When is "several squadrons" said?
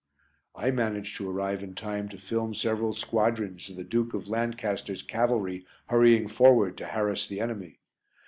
2.55-3.69